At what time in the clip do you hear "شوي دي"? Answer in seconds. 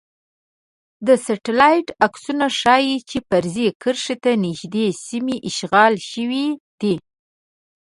6.11-6.95